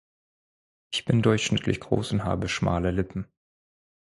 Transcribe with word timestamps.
Ich 0.91 1.05
bin 1.05 1.21
durchschnittlich 1.21 1.79
groß 1.79 2.11
und 2.13 2.23
habe 2.23 2.49
schmale 2.49 2.89
Lippen. 2.89 3.27